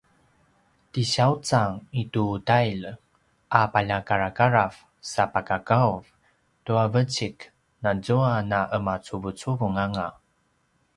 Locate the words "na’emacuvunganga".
8.49-10.07